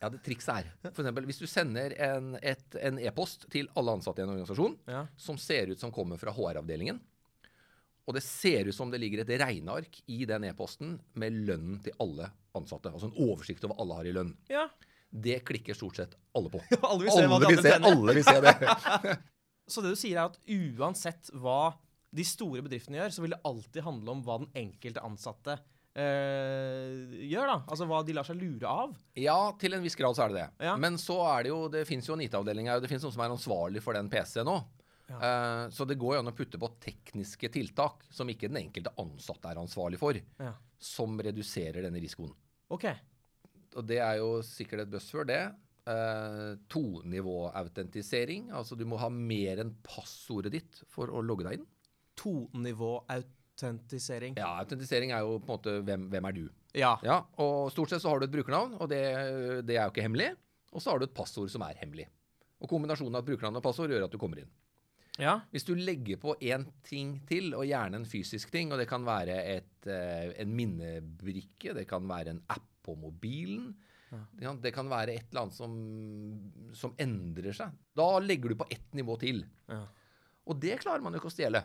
Ja, 0.00 0.09
det 0.09 0.23
trikset 0.25 0.55
er 0.55 0.69
eksempel, 0.88 1.26
hvis 1.29 1.41
du 1.43 1.45
sender 1.50 1.93
en 2.00 2.31
e-post 2.41 2.97
e-post 3.05 3.45
til 3.52 3.69
alle 3.76 3.93
ansatte 3.99 4.23
i 4.23 4.25
en 4.25 4.33
organisasjon 4.33 4.79
Ja. 4.88 5.02
som 5.21 5.37
ser 5.37 5.69
ut 5.69 5.81
som 5.83 5.93
kommer 5.93 6.17
fra 6.17 6.33
HR-avdelingen, 6.33 7.00
og 8.09 8.14
det 8.17 8.23
ser 8.25 8.67
ut 8.71 8.75
som 8.75 8.91
det 8.91 9.02
ligger 9.02 9.21
et 9.21 9.35
regneark 9.43 10.00
i 10.09 10.25
den 10.25 10.45
e-posten 10.49 10.97
med 11.14 11.37
lønnen 11.45 11.83
til 11.85 11.93
alle 12.00 12.31
ansatte, 12.57 12.88
altså 12.91 13.11
en 13.12 13.29
oversikt 13.29 13.64
over 13.64 13.76
hva 13.76 13.85
alle 13.85 14.00
har 14.00 14.09
i 14.09 14.17
lønn, 14.17 14.33
ja. 14.49 14.64
Det 15.12 15.42
klikker 15.45 15.76
stort 15.76 15.97
sett 16.00 16.14
alle 16.35 16.49
på. 16.49 16.61
Alle 16.88 17.04
vil 17.04 17.12
se 17.12 17.25
Alle 17.28 17.49
vil 17.52 17.62
se, 17.62 17.73
alle 17.76 18.14
vil 18.16 18.25
se 18.25 18.40
det. 18.40 19.16
Så 19.73 19.83
det 19.85 19.92
du 19.92 19.99
sier, 20.00 20.16
er 20.19 20.31
at 20.31 20.38
uansett 20.81 21.28
hva 21.37 21.75
de 22.12 22.25
store 22.28 22.64
bedriftene 22.64 22.99
gjør, 22.99 23.12
så 23.14 23.23
vil 23.25 23.33
det 23.37 23.42
alltid 23.49 23.85
handle 23.87 24.11
om 24.16 24.23
hva 24.26 24.38
den 24.42 24.49
enkelte 24.59 25.00
ansatte 25.04 25.54
eh, 25.97 27.14
gjør, 27.31 27.47
da. 27.49 27.57
Altså 27.73 27.87
hva 27.88 28.00
de 28.04 28.16
lar 28.16 28.26
seg 28.26 28.40
lure 28.40 28.69
av. 28.69 28.92
Ja, 29.19 29.37
til 29.61 29.76
en 29.76 29.85
viss 29.85 29.97
grad 29.97 30.16
så 30.19 30.26
er 30.26 30.33
det 30.35 30.40
det. 30.42 30.66
Ja. 30.69 30.75
Men 30.81 30.99
så 31.00 31.16
er 31.31 31.47
det 31.47 31.52
jo 31.54 31.61
Det 31.73 31.85
fins 31.88 32.09
jo 32.11 32.16
en 32.16 32.25
IT-avdeling 32.26 32.69
her, 32.69 32.81
og 32.81 32.85
det 32.85 32.90
fins 32.92 33.04
noen 33.07 33.14
som 33.16 33.25
er 33.25 33.35
ansvarlig 33.37 33.85
for 33.85 33.97
den 33.97 34.11
PC-en 34.12 34.49
nå. 34.49 34.59
Ja. 35.12 35.21
Eh, 35.28 35.62
så 35.76 35.87
det 35.88 35.99
går 36.00 36.16
jo 36.19 36.25
an 36.25 36.33
å 36.33 36.37
putte 36.37 36.61
på 36.61 36.73
tekniske 36.83 37.50
tiltak 37.52 38.04
som 38.12 38.28
ikke 38.33 38.49
den 38.52 38.61
enkelte 38.64 38.92
ansatte 39.02 39.52
er 39.52 39.61
ansvarlig 39.62 40.00
for, 40.00 40.19
Ja. 40.40 40.52
som 40.83 41.16
reduserer 41.21 41.85
denne 41.87 42.00
risikoen. 42.02 42.33
OK. 42.73 42.87
Og 43.79 43.83
det 43.88 44.00
er 44.05 44.14
jo 44.21 44.29
sikkert 44.47 44.81
et 44.85 44.93
buzzword, 44.93 45.29
det. 45.31 45.43
Uh, 45.83 46.55
Tonivåautentisering. 46.71 48.43
Altså 48.55 48.75
du 48.79 48.85
må 48.88 48.97
ha 49.02 49.09
mer 49.12 49.59
enn 49.64 49.73
passordet 49.87 50.52
ditt 50.55 50.73
for 50.93 51.07
å 51.11 51.23
logge 51.25 51.45
deg 51.49 51.55
inn. 51.59 51.67
Tonivåautentisering? 52.21 54.33
Ja, 54.38 54.50
autentisering 54.62 55.11
er 55.17 55.21
jo 55.26 55.33
på 55.41 55.47
en 55.49 55.55
måte 55.57 55.71
hvem, 55.87 56.02
hvem 56.12 56.26
er 56.29 56.35
du? 56.38 56.45
Ja. 56.79 56.93
Ja, 57.05 57.17
og 57.43 57.55
stort 57.75 57.91
sett 57.93 58.02
så 58.05 58.11
har 58.12 58.19
du 58.21 58.25
et 58.29 58.35
brukernavn, 58.35 58.73
og 58.81 58.87
det, 58.93 59.05
det 59.69 59.76
er 59.76 59.85
jo 59.85 59.93
ikke 59.93 60.07
hemmelig. 60.07 60.31
Og 60.73 60.79
så 60.81 60.87
har 60.93 60.99
du 60.99 61.05
et 61.09 61.17
passord 61.17 61.50
som 61.52 61.62
er 61.67 61.81
hemmelig. 61.83 62.07
Og 62.62 62.67
kombinasjonen 62.71 63.19
av 63.19 63.26
brukernavn 63.26 63.59
og 63.59 63.64
passord 63.64 63.91
gjør 63.93 64.05
at 64.07 64.14
du 64.14 64.21
kommer 64.23 64.38
inn. 64.43 64.52
Ja. 65.21 65.35
Hvis 65.52 65.67
du 65.69 65.75
legger 65.76 66.17
på 66.21 66.31
én 66.41 66.64
ting 66.87 67.21
til, 67.29 67.55
og 67.59 67.67
gjerne 67.69 67.97
en 68.00 68.07
fysisk 68.09 68.50
ting, 68.55 68.73
og 68.73 68.79
det 68.81 68.88
kan 68.88 69.05
være 69.05 69.37
et, 69.59 69.87
eh, 69.87 70.33
en 70.41 70.50
minnebrikke, 70.57 71.75
det 71.76 71.87
kan 71.91 72.09
være 72.09 72.31
en 72.33 72.41
app 72.49 72.72
på 72.85 72.95
mobilen, 72.99 73.73
kan- 74.41 74.61
det 74.61 74.73
kan 74.77 74.89
være 74.93 75.15
et 75.17 75.29
eller 75.31 75.47
annet 75.47 75.57
som, 75.57 75.77
som 76.77 76.93
endrer 77.01 77.55
seg, 77.57 77.71
da 77.97 78.09
legger 78.21 78.53
du 78.53 78.59
på 78.61 78.67
ett 78.71 78.91
nivå 78.99 79.17
til. 79.23 79.45
Ja. 79.73 79.85
Og 80.51 80.59
det 80.61 80.81
klarer 80.83 81.01
man 81.05 81.15
jo 81.15 81.21
ikke 81.23 81.31
å 81.31 81.37
stjele. 81.37 81.62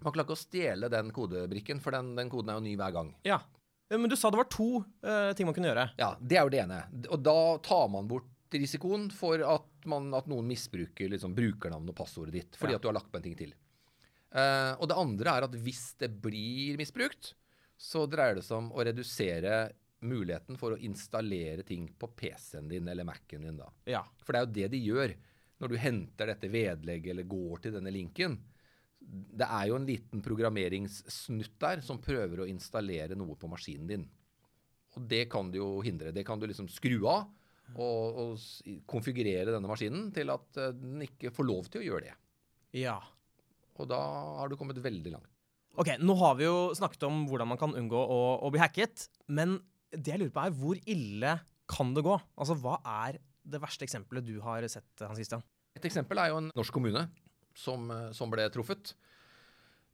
Man 0.00 0.12
klarer 0.12 0.26
ikke 0.28 0.36
å 0.36 0.40
stjele 0.46 0.88
den 0.92 1.10
kodebrikken, 1.16 1.80
for 1.84 1.92
den, 1.96 2.14
den 2.16 2.30
koden 2.32 2.50
er 2.52 2.58
jo 2.60 2.64
ny 2.68 2.76
hver 2.80 2.92
gang. 2.96 3.14
ja. 3.26 3.40
Men 3.88 4.08
du 4.10 4.16
sa 4.18 4.32
det 4.34 4.38
var 4.40 4.48
to 4.50 4.80
uh, 5.06 5.30
ting 5.38 5.46
man 5.46 5.54
kunne 5.54 5.68
gjøre. 5.70 5.84
Ja, 5.94 6.08
Det 6.18 6.34
er 6.34 6.42
jo 6.42 6.50
det 6.50 6.58
ene. 6.64 6.78
Og 7.06 7.20
da 7.22 7.34
tar 7.62 7.84
man 7.94 8.08
bort 8.10 8.24
risikoen 8.50 9.04
for 9.14 9.38
at, 9.46 9.68
man, 9.86 10.08
at 10.18 10.26
noen 10.26 10.48
misbruker 10.50 11.12
liksom, 11.12 11.36
brukernavnet 11.36 11.92
og 11.92 11.98
passordet 12.00 12.34
ditt 12.34 12.58
fordi 12.58 12.74
Ja. 12.74 12.80
at 12.80 12.82
du 12.82 12.88
har 12.90 12.96
lagt 12.98 13.12
på 13.12 13.20
en 13.20 13.22
ting 13.28 13.36
til. 13.38 13.52
Uh, 14.34 14.74
og 14.82 14.88
det 14.90 14.96
andre 14.98 15.36
er 15.38 15.46
at 15.46 15.54
hvis 15.62 15.84
det 16.02 16.08
blir 16.24 16.74
misbrukt, 16.80 17.34
så 17.78 18.08
dreier 18.10 18.40
det 18.40 18.42
seg 18.48 18.58
om 18.58 18.72
å 18.74 18.82
redusere 18.90 19.60
muligheten 20.04 20.58
for 20.60 20.74
å 20.74 20.80
installere 20.84 21.64
ting 21.66 21.86
på 21.98 22.10
PC-en 22.18 22.68
din 22.68 22.88
eller 22.88 23.06
Mac-en 23.08 23.46
din. 23.46 23.56
da. 23.56 23.70
Ja. 23.88 24.02
For 24.22 24.34
det 24.34 24.40
er 24.40 24.46
jo 24.46 24.56
det 24.58 24.68
de 24.74 24.82
gjør 24.82 25.16
når 25.62 25.72
du 25.72 25.78
henter 25.80 26.30
dette 26.32 26.50
vedlegget 26.52 27.14
eller 27.14 27.28
går 27.30 27.64
til 27.64 27.78
denne 27.78 27.92
linken. 27.94 28.36
Det 29.00 29.46
er 29.46 29.70
jo 29.70 29.78
en 29.78 29.88
liten 29.88 30.22
programmeringssnutt 30.24 31.56
der 31.62 31.82
som 31.84 32.02
prøver 32.02 32.42
å 32.42 32.50
installere 32.50 33.16
noe 33.16 33.38
på 33.38 33.48
maskinen 33.50 33.88
din. 33.88 34.06
Og 34.96 35.04
det 35.08 35.26
kan 35.32 35.50
du 35.52 35.60
jo 35.60 35.70
hindre. 35.84 36.12
Det 36.12 36.24
kan 36.26 36.40
du 36.40 36.46
liksom 36.48 36.68
skru 36.72 36.98
av 37.08 37.28
og, 37.74 38.20
og 38.22 38.84
konfigurere 38.88 39.52
denne 39.52 39.68
maskinen 39.68 40.10
til 40.14 40.30
at 40.32 40.60
eh, 40.60 40.74
den 40.76 41.02
ikke 41.08 41.32
får 41.34 41.48
lov 41.48 41.70
til 41.70 41.82
å 41.82 41.86
gjøre 41.90 42.08
det. 42.08 42.16
ja. 42.84 43.00
Og 43.76 43.84
da 43.90 43.98
har 44.38 44.48
du 44.48 44.54
kommet 44.56 44.78
veldig 44.80 45.10
langt. 45.12 45.28
Ok, 45.76 45.90
nå 46.00 46.14
har 46.16 46.38
vi 46.38 46.46
jo 46.46 46.72
snakket 46.72 47.02
om 47.04 47.26
hvordan 47.28 47.50
man 47.50 47.58
kan 47.60 47.74
unngå 47.76 47.98
å, 48.00 48.20
å 48.40 48.48
bli 48.48 48.62
hacket, 48.62 49.02
men 49.28 49.58
det 49.96 50.12
jeg 50.14 50.22
lurer 50.22 50.34
på 50.34 50.44
er 50.44 50.56
hvor 50.60 50.80
ille 50.94 51.32
kan 51.70 51.92
det 51.96 52.04
gå? 52.06 52.16
Altså, 52.38 52.56
hva 52.62 52.78
er 53.06 53.18
det 53.46 53.60
verste 53.62 53.86
eksempelet 53.86 54.26
du 54.26 54.36
har 54.44 54.66
sett, 54.70 54.90
Hans 55.02 55.18
Christian? 55.18 55.44
Et 55.76 55.84
eksempel 55.86 56.18
er 56.20 56.32
jo 56.32 56.40
en 56.40 56.52
norsk 56.56 56.74
kommune 56.74 57.06
som, 57.56 57.90
eh, 57.90 58.12
som 58.16 58.32
ble 58.32 58.46
truffet. 58.52 58.94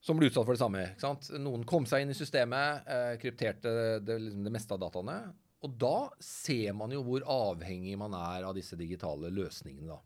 Som 0.03 0.19
ble 0.19 0.29
utsatt 0.31 0.47
for 0.47 0.57
det 0.57 0.63
samme. 0.63 0.83
ikke 0.91 1.05
sant? 1.05 1.31
Noen 1.39 1.65
kom 1.65 1.87
seg 1.87 2.03
inn 2.03 2.11
i 2.11 2.19
systemet, 2.19 2.87
eh, 2.87 3.17
krypterte 3.23 4.03
det, 4.03 4.19
liksom 4.19 4.45
det 4.45 4.53
meste 4.53 4.75
av 4.75 4.81
dataene. 4.83 5.35
Og 5.63 5.79
da 5.79 6.11
ser 6.19 6.73
man 6.75 6.91
jo 6.91 7.05
hvor 7.07 7.23
avhengig 7.23 7.97
man 7.97 8.15
er 8.19 8.43
av 8.43 8.55
disse 8.55 8.77
digitale 8.77 9.31
løsningene. 9.31 9.87
da. 9.87 10.01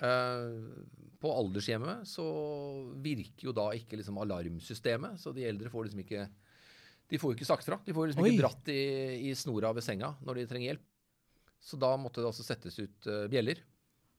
Eh, 0.00 1.10
på 1.20 1.32
aldershjemmet 1.36 2.06
så 2.08 2.24
virker 3.02 3.50
jo 3.50 3.52
da 3.52 3.70
ikke 3.76 3.98
liksom 3.98 4.16
alarmsystemet, 4.22 5.18
så 5.20 5.34
de 5.34 5.44
eldre 5.44 5.68
får 5.68 5.88
liksom 5.88 6.04
ikke 6.04 6.28
de 7.10 7.18
får 7.18 7.32
jo 7.32 7.38
ikke 7.38 7.48
sagt 7.48 7.66
fra. 7.66 7.80
De 7.84 7.94
får 7.94 8.12
liksom 8.12 8.24
Oi. 8.24 8.30
ikke 8.32 8.44
dratt 8.44 8.70
i, 8.72 8.80
i 9.30 9.34
snora 9.38 9.72
ved 9.76 9.84
senga 9.86 10.12
når 10.26 10.40
de 10.40 10.46
trenger 10.50 10.72
hjelp. 10.72 10.86
Så 11.60 11.76
da 11.76 11.90
måtte 12.00 12.22
det 12.22 12.30
altså 12.30 12.46
settes 12.46 12.78
ut 12.80 13.08
uh, 13.10 13.26
bjeller. 13.30 13.60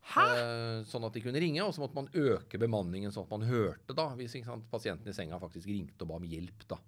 Eh, 0.02 0.82
sånn 0.90 1.06
at 1.06 1.14
de 1.14 1.22
kunne 1.24 1.40
ringe, 1.40 1.62
og 1.64 1.76
så 1.76 1.84
måtte 1.84 1.98
man 1.98 2.10
øke 2.18 2.60
bemanningen 2.60 3.14
sånn 3.14 3.28
at 3.28 3.34
man 3.36 3.46
hørte 3.46 3.96
da, 3.96 4.10
hvis 4.18 4.34
sant, 4.42 4.66
pasienten 4.72 5.12
i 5.12 5.16
senga 5.16 5.40
faktisk 5.40 5.70
ringte 5.70 6.06
og 6.06 6.12
ba 6.12 6.18
om 6.20 6.26
hjelp. 6.28 6.66
da. 6.70 6.80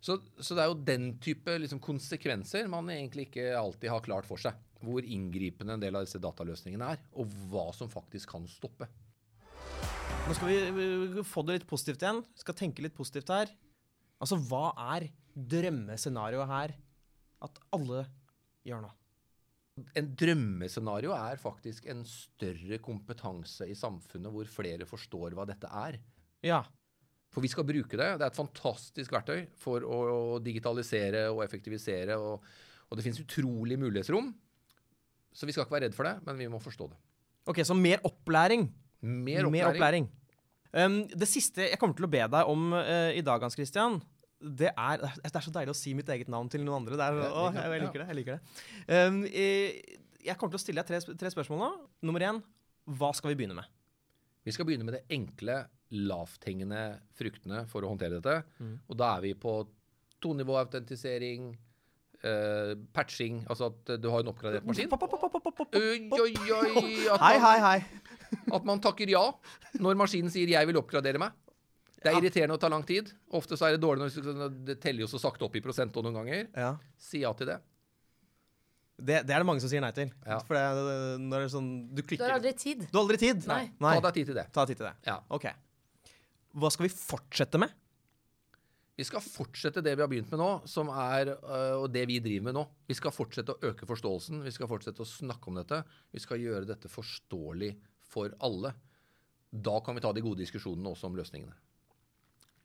Så, 0.00 0.16
så 0.40 0.56
det 0.56 0.64
er 0.64 0.70
jo 0.70 0.78
den 0.88 1.10
type 1.20 1.58
liksom, 1.60 1.82
konsekvenser 1.84 2.68
man 2.72 2.88
egentlig 2.92 3.28
ikke 3.28 3.52
alltid 3.58 3.92
har 3.92 4.04
klart 4.04 4.28
for 4.28 4.40
seg. 4.40 4.56
Hvor 4.80 5.04
inngripende 5.04 5.76
en 5.76 5.82
del 5.82 5.98
av 5.98 6.06
disse 6.06 6.20
dataløsningene 6.22 6.94
er, 6.94 7.02
og 7.20 7.28
hva 7.52 7.66
som 7.76 7.92
faktisk 7.92 8.32
kan 8.32 8.48
stoppe. 8.48 8.88
Nå 10.24 10.36
skal 10.36 10.48
vi 10.48 11.18
uh, 11.20 11.20
få 11.26 11.44
det 11.44 11.60
litt 11.60 11.68
positivt 11.68 12.02
igjen. 12.02 12.24
Skal 12.40 12.56
tenke 12.56 12.84
litt 12.84 12.96
positivt 12.96 13.32
her. 13.32 13.52
Altså, 14.20 14.38
hva 14.50 14.70
er 14.94 15.08
drømmescenarioet 15.34 16.50
her 16.50 16.74
at 17.46 17.60
alle 17.74 18.04
gjør 18.66 18.82
nå? 18.84 18.90
En 19.96 20.10
drømmescenario 20.18 21.14
er 21.16 21.40
faktisk 21.40 21.86
en 21.88 22.02
større 22.04 22.80
kompetanse 22.84 23.64
i 23.70 23.76
samfunnet 23.78 24.32
hvor 24.34 24.50
flere 24.50 24.88
forstår 24.88 25.36
hva 25.36 25.46
dette 25.48 25.70
er. 25.72 25.96
Ja. 26.44 26.60
For 27.32 27.44
vi 27.44 27.48
skal 27.52 27.64
bruke 27.64 27.96
det. 27.96 28.08
Det 28.18 28.26
er 28.26 28.28
et 28.28 28.36
fantastisk 28.36 29.14
verktøy 29.14 29.46
for 29.60 29.86
å 29.86 30.38
digitalisere 30.42 31.28
og 31.30 31.44
effektivisere. 31.46 32.18
Og, 32.18 32.44
og 32.90 32.98
det 32.98 33.06
finnes 33.06 33.22
utrolig 33.22 33.78
mulighetsrom. 33.80 34.32
Så 35.32 35.46
vi 35.46 35.54
skal 35.54 35.64
ikke 35.64 35.78
være 35.78 35.88
redd 35.88 35.96
for 35.96 36.08
det, 36.10 36.16
men 36.26 36.40
vi 36.40 36.50
må 36.50 36.60
forstå 36.60 36.90
det. 36.90 36.98
Ok, 37.48 37.62
så 37.64 37.76
mer 37.78 38.02
opplæring. 38.04 38.66
Mer 39.00 39.46
opplæring. 39.48 40.10
Um, 40.70 41.02
det 41.10 41.26
siste 41.26 41.64
jeg 41.66 41.78
kommer 41.80 41.96
til 41.98 42.06
å 42.06 42.10
be 42.10 42.22
deg 42.30 42.50
om 42.50 42.70
uh, 42.76 43.10
i 43.10 43.22
dag, 43.26 43.42
Hans 43.42 43.56
Christian, 43.58 43.98
det 44.40 44.70
er 44.70 45.02
Det 45.02 45.34
er 45.34 45.44
så 45.44 45.52
deilig 45.52 45.74
å 45.74 45.76
si 45.76 45.92
mitt 45.96 46.08
eget 46.08 46.30
navn 46.32 46.48
til 46.48 46.62
noen 46.64 46.82
andre. 46.82 46.96
Det 46.96 47.06
er, 47.06 47.18
å, 47.28 47.48
jeg, 47.52 47.66
jeg 47.74 47.82
liker 47.82 48.02
det. 48.02 48.06
Jeg 48.08 48.18
liker 48.20 48.38
det. 48.38 48.62
Um, 48.88 49.18
eh, 49.28 49.98
jeg 50.24 50.36
kommer 50.40 50.54
til 50.54 50.60
å 50.60 50.62
stille 50.62 50.84
deg 50.84 50.88
tre, 50.88 51.16
tre 51.20 51.32
spørsmål 51.34 51.60
nå. 51.60 51.70
Nummer 52.08 52.24
én, 52.24 52.40
hva 53.00 53.10
skal 53.16 53.32
vi 53.32 53.40
begynne 53.40 53.58
med? 53.58 53.68
Vi 54.46 54.54
skal 54.56 54.64
begynne 54.68 54.86
med 54.88 54.96
det 54.96 55.02
enkle, 55.12 55.58
lavthengende 55.92 56.84
fruktene 57.18 57.66
for 57.68 57.84
å 57.84 57.90
håndtere 57.92 58.20
dette. 58.20 58.40
Mm. 58.62 58.78
Og 58.88 59.00
da 59.00 59.10
er 59.18 59.26
vi 59.26 59.34
på 59.36 59.58
tonivåautentisering, 60.24 61.50
uh, 62.24 62.72
patching, 62.96 63.42
altså 63.50 63.68
at 63.74 63.94
du 64.00 64.08
har 64.12 64.24
en 64.24 64.32
oppgradert 64.32 64.64
maskin. 64.68 64.88
Oi, 65.76 66.00
oi, 66.16 66.32
oi! 66.56 66.86
Hei, 67.20 67.36
hei, 67.44 67.56
hei. 67.66 67.78
At 68.52 68.64
man 68.68 68.80
takker 68.80 69.10
ja 69.10 69.22
når 69.80 69.96
maskinen 69.98 70.30
sier 70.30 70.48
'jeg 70.48 70.66
vil 70.66 70.76
oppgradere 70.80 71.18
meg'. 71.18 71.32
Det 72.00 72.08
er 72.08 72.14
Ja. 72.16 72.20
irriterende 72.20 72.56
å 72.56 72.60
ta 72.60 72.68
lang 72.68 72.82
tid. 72.82 73.12
Ofte 73.32 73.56
så 73.60 73.66
er 73.68 73.76
det 73.76 73.82
dårlig 73.82 74.08
når 74.08 74.64
det 74.64 74.80
teller 74.80 75.00
jo 75.04 75.06
så 75.06 75.20
sakte 75.20 75.44
opp 75.44 75.54
i 75.56 75.60
prosent 75.60 75.92
noen 75.92 76.14
ganger. 76.14 76.46
Ja. 76.56 76.76
Si 76.96 77.20
ja 77.20 77.32
til 77.34 77.46
det. 77.46 77.60
Det, 79.00 79.26
det 79.26 79.32
er 79.34 79.40
det 79.40 79.46
mange 79.48 79.60
som 79.60 79.68
sier 79.68 79.80
nei 79.80 79.92
til. 79.92 80.10
Ja. 80.26 80.38
For 80.44 80.54
det, 80.54 81.20
når 81.20 81.36
det 81.40 81.44
er 81.48 81.52
sånn 81.56 81.94
Du 81.94 82.02
Du 82.02 82.16
har 82.22 82.38
aldri 82.38 82.52
tid. 82.56 82.86
Du 82.90 82.98
har 82.98 83.04
aldri 83.04 83.18
tid? 83.18 83.46
Nei. 83.46 83.70
Nei. 83.80 83.94
Ta 84.00 84.10
deg 84.10 84.14
tid 84.14 84.26
til 84.26 84.34
det. 84.34 84.46
Ta 84.52 84.64
tid 84.68 84.76
til 84.80 84.86
det. 84.86 84.94
Ja. 85.06 85.20
OK. 85.30 85.46
Hva 86.56 86.70
skal 86.72 86.88
vi 86.88 86.94
fortsette 86.94 87.58
med? 87.60 87.70
Vi 89.00 89.04
skal 89.04 89.22
fortsette 89.24 89.80
det 89.80 89.94
vi 89.96 90.02
har 90.02 90.08
begynt 90.10 90.28
med 90.30 90.40
nå, 90.42 90.48
som 90.68 90.90
er, 90.92 91.30
øh, 91.32 91.76
og 91.84 91.92
det 91.92 92.02
vi 92.10 92.18
driver 92.20 92.50
med 92.50 92.54
nå. 92.58 92.66
Vi 92.90 92.96
skal 92.98 93.14
fortsette 93.14 93.54
å 93.54 93.60
øke 93.70 93.86
forståelsen, 93.88 94.42
vi 94.44 94.50
skal 94.52 94.68
fortsette 94.68 95.00
å 95.00 95.08
snakke 95.08 95.48
om 95.48 95.54
dette. 95.56 95.78
Vi 96.12 96.20
skal 96.20 96.36
gjøre 96.42 96.66
dette 96.68 96.90
forståelig 96.92 97.70
for 98.10 98.34
alle. 98.42 98.74
Da 99.50 99.80
kan 99.84 99.96
vi 99.96 100.02
ta 100.04 100.12
de 100.14 100.22
gode 100.24 100.42
diskusjonene 100.42 100.92
også 100.92 101.08
om 101.08 101.18
løsningene. 101.18 101.54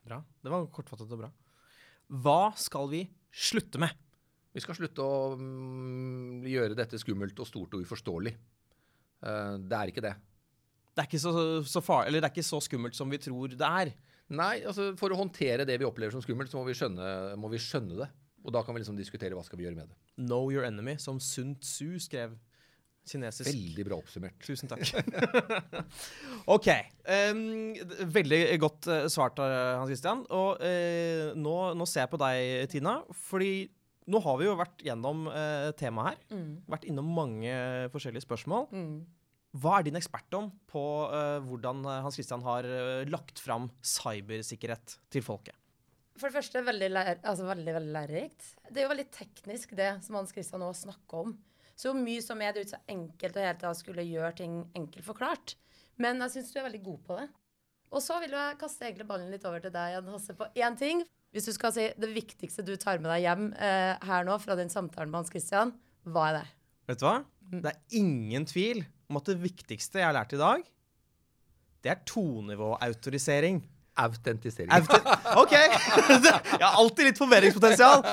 Bra. 0.06 0.20
Det 0.22 0.54
var 0.54 0.68
kortfattet 0.74 1.14
og 1.16 1.24
bra. 1.24 1.32
Hva 2.22 2.54
skal 2.62 2.90
vi 2.92 3.06
slutte 3.34 3.82
med? 3.82 3.94
Vi 4.56 4.62
skal 4.64 4.78
slutte 4.78 5.04
å 5.04 5.34
mm, 5.36 6.46
gjøre 6.48 6.78
dette 6.78 7.00
skummelt 7.02 7.40
og 7.42 7.50
stort 7.50 7.74
og 7.75 7.84
uforståelig. 7.84 8.36
Eh, 9.25 9.56
det 9.66 9.80
er 9.80 9.92
ikke 9.92 10.04
det. 10.06 10.14
Det 10.96 11.04
er 11.04 11.10
ikke 11.10 11.20
så, 11.20 11.34
så 11.68 11.82
far, 11.84 12.06
eller 12.08 12.22
det 12.22 12.30
er 12.30 12.36
ikke 12.38 12.48
så 12.48 12.62
skummelt 12.64 12.96
som 12.96 13.10
vi 13.12 13.20
tror 13.20 13.52
det 13.52 13.72
er. 13.82 13.92
Nei, 14.36 14.54
altså 14.66 14.94
for 14.98 15.12
å 15.12 15.18
håndtere 15.20 15.68
det 15.68 15.75
vi 15.82 15.88
opplever 15.88 16.16
som 16.16 16.24
skummelt, 16.24 16.54
så 16.54 16.62
må 16.62 16.70
vi 16.70 16.78
skjønne, 16.78 17.36
må 17.38 17.52
vi 17.52 17.60
skjønne 17.62 18.00
det. 18.00 18.08
Og 18.46 18.54
da 18.54 18.62
kan 18.64 18.78
vi 18.78 18.82
liksom 18.82 18.98
diskutere 18.98 19.36
hva 19.36 19.44
skal 19.46 19.60
vi 19.60 19.66
gjøre 19.66 19.78
med 19.78 19.90
det. 19.90 19.98
Know 20.22 20.48
your 20.54 20.66
enemy, 20.66 20.96
som 21.02 21.20
Sun 21.20 21.56
Tzu 21.60 21.98
skrev. 22.02 22.38
Kinesisk. 23.06 23.48
Veldig 23.52 23.86
bra 23.86 23.98
oppsummert. 24.02 24.38
Tusen 24.42 24.70
takk. 24.70 24.82
OK. 26.56 26.70
Um, 27.06 27.76
veldig 28.16 28.40
godt 28.62 28.90
eh, 28.90 29.08
svart, 29.14 29.40
eh, 29.44 29.56
Hans 29.78 29.92
Christian. 29.92 30.24
Og 30.34 30.62
uh, 30.62 31.34
nå, 31.38 31.56
nå 31.78 31.88
ser 31.90 32.06
jeg 32.06 32.14
på 32.16 32.22
deg, 32.22 32.66
Tina. 32.72 32.98
Fordi 33.28 33.68
nå 34.10 34.22
har 34.26 34.40
vi 34.42 34.48
jo 34.50 34.58
vært 34.58 34.82
gjennom 34.86 35.28
uh, 35.30 35.70
temaet 35.78 36.16
her. 36.16 36.24
Mm. 36.34 36.50
Vært 36.76 36.90
innom 36.90 37.14
mange 37.18 37.54
forskjellige 37.94 38.26
spørsmål. 38.26 38.68
Mm. 38.74 38.98
Hva 39.62 39.78
er 39.78 39.88
din 39.88 39.98
ekspertdom 40.02 40.50
på 40.68 40.86
uh, 41.12 41.38
hvordan 41.46 41.86
Hans 42.04 42.18
Christian 42.18 42.44
har 42.46 42.68
lagt 43.08 43.40
fram 43.40 43.70
cybersikkerhet 43.86 44.98
til 45.14 45.26
folket? 45.26 45.56
For 46.16 46.32
det 46.32 46.38
første 46.38 46.62
veldig, 46.64 46.88
lær, 46.96 47.18
altså 47.28 47.46
veldig, 47.50 47.74
veldig 47.76 47.92
lærerikt. 47.92 48.54
Det 48.70 48.80
er 48.80 48.86
jo 48.88 48.92
veldig 48.94 49.12
teknisk, 49.12 49.74
det 49.76 49.98
som 50.06 50.16
Hans 50.18 50.32
Christian 50.34 50.64
nå 50.64 50.70
snakker 50.74 51.28
om. 51.28 51.34
Så 51.75 51.91
mye 51.96 52.24
som 52.24 52.39
er 52.41 52.55
det 52.55 52.65
er 52.65 52.72
så 52.75 52.82
enkelt 52.91 53.36
å 53.36 53.44
hele 53.44 53.60
tatt 53.60 53.79
skulle 53.82 54.05
gjøre 54.08 54.36
ting 54.39 54.62
enkelt 54.77 55.05
forklart. 55.05 55.55
Men 56.01 56.22
jeg 56.24 56.36
syns 56.36 56.53
du 56.53 56.60
er 56.60 56.67
veldig 56.70 56.84
god 56.86 57.01
på 57.08 57.17
det. 57.20 57.27
Og 57.96 58.03
så 58.03 58.17
vil 58.24 58.34
jeg 58.36 58.58
kaste 58.60 58.88
egentlig 58.88 59.08
ballen 59.08 59.32
litt 59.32 59.46
over 59.48 59.62
til 59.63 59.72
deg, 59.72 59.94
Jan 59.94 60.10
Hasse, 60.12 60.36
på 60.36 60.48
én 60.60 60.75
ting. 60.79 61.03
Hvis 61.36 61.48
du 61.50 61.53
skal 61.55 61.74
si 61.75 61.89
det 62.00 62.10
viktigste 62.15 62.63
du 62.65 62.74
tar 62.79 63.01
med 63.03 63.12
deg 63.12 63.25
hjem 63.25 63.50
eh, 63.60 63.94
her 64.08 64.27
nå 64.27 64.38
fra 64.39 64.55
den 64.60 64.72
samtalen 64.72 65.12
med 65.12 65.22
Hans 65.22 65.32
Christian, 65.34 65.74
hva 66.08 66.29
er 66.29 66.38
det? 66.39 66.46
Vet 66.89 67.01
du 67.01 67.05
hva? 67.08 67.17
Det 67.51 67.72
er 67.72 68.00
ingen 68.00 68.48
tvil 68.48 68.84
om 69.12 69.20
at 69.20 69.29
det 69.29 69.38
viktigste 69.44 70.01
jeg 70.01 70.08
har 70.08 70.15
lært 70.15 70.36
i 70.36 70.41
dag, 70.41 70.63
det 71.86 71.91
er 71.91 72.05
tonivåautorisering. 72.10 73.60
Autentisering. 73.96 74.72
Aute 74.75 74.98
OK! 75.40 75.54
Jeg 76.60 76.64
har 76.66 76.75
alltid 76.82 77.08
litt 77.12 77.20
forvirringspotensial. 77.22 78.04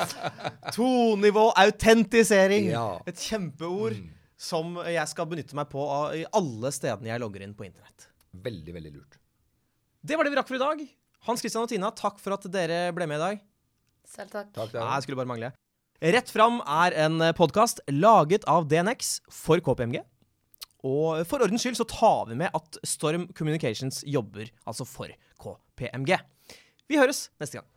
Tonivå, 0.75 1.49
autentisering. 1.59 2.69
Ja. 2.71 2.87
Et 3.11 3.19
kjempeord 3.19 3.99
som 4.43 4.77
jeg 4.91 5.07
skal 5.11 5.29
benytte 5.31 5.55
meg 5.59 5.69
på 5.71 5.83
av- 5.87 6.15
i 6.19 6.25
alle 6.35 6.71
stedene 6.75 7.13
jeg 7.13 7.23
logger 7.23 7.45
inn 7.45 7.53
på 7.55 7.67
internett. 7.69 8.09
Veldig, 8.43 8.73
veldig 8.75 8.93
lurt. 8.97 9.19
Det 10.03 10.17
var 10.19 10.27
det 10.27 10.33
vi 10.35 10.39
rakk 10.41 10.49
for 10.51 10.59
i 10.59 10.63
dag. 10.63 10.81
Hans 11.29 11.43
Christian 11.45 11.63
og 11.63 11.71
Tina, 11.71 11.93
takk 11.95 12.19
for 12.19 12.35
at 12.35 12.47
dere 12.51 12.89
ble 12.97 13.07
med 13.07 13.21
i 13.21 13.23
dag. 13.23 13.43
Selv 14.11 14.33
takk. 14.35 14.49
Takk, 14.57 14.73
Nei, 14.75 14.89
jeg 14.97 15.05
skulle 15.07 15.21
bare 15.21 15.31
mangle. 15.31 15.53
Rett 16.03 16.33
fram 16.35 16.59
er 16.67 16.97
en 17.05 17.23
podkast 17.39 17.79
laget 17.95 18.43
av 18.51 18.67
DNX 18.67 19.21
for 19.31 19.63
KPMG. 19.63 20.01
Og 20.83 21.21
for 21.31 21.45
ordens 21.47 21.63
skyld 21.63 21.79
så 21.79 21.87
tar 21.87 22.27
vi 22.33 22.41
med 22.41 22.51
at 22.59 22.81
Storm 22.83 23.29
Communications 23.39 24.01
jobber 24.03 24.49
altså 24.67 24.83
for 24.89 25.13
KPMG. 25.43 26.19
Vi 26.89 27.01
høres 27.01 27.27
neste 27.43 27.59
gang. 27.59 27.72